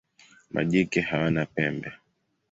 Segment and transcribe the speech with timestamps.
[0.53, 1.91] Majike hawana pembe.